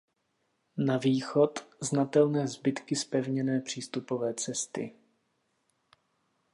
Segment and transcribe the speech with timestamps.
[0.77, 4.95] Na východ znatelné zbytky zpevněné přístupové cesty.